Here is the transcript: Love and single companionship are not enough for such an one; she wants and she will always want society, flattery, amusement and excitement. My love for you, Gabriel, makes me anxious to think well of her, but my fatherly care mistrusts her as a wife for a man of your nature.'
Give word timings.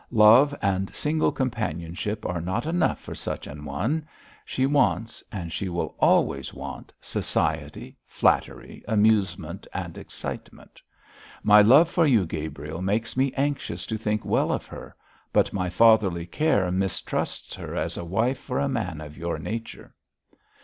Love 0.17 0.55
and 0.63 0.95
single 0.95 1.31
companionship 1.31 2.25
are 2.25 2.41
not 2.41 2.65
enough 2.65 2.99
for 2.99 3.13
such 3.13 3.45
an 3.45 3.63
one; 3.63 4.03
she 4.43 4.65
wants 4.65 5.23
and 5.31 5.53
she 5.53 5.69
will 5.69 5.93
always 5.99 6.55
want 6.55 6.91
society, 6.99 7.95
flattery, 8.07 8.83
amusement 8.87 9.67
and 9.75 9.99
excitement. 9.99 10.81
My 11.43 11.61
love 11.61 11.87
for 11.87 12.07
you, 12.07 12.25
Gabriel, 12.25 12.81
makes 12.81 13.15
me 13.15 13.31
anxious 13.37 13.85
to 13.85 13.95
think 13.99 14.25
well 14.25 14.51
of 14.51 14.65
her, 14.65 14.95
but 15.31 15.53
my 15.53 15.69
fatherly 15.69 16.25
care 16.25 16.71
mistrusts 16.71 17.53
her 17.53 17.75
as 17.75 17.95
a 17.95 18.03
wife 18.03 18.39
for 18.39 18.57
a 18.57 18.67
man 18.67 19.01
of 19.01 19.15
your 19.19 19.37
nature.' 19.37 19.93